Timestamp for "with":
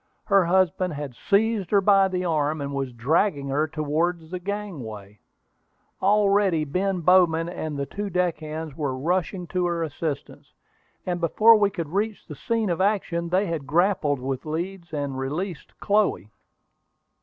14.19-14.43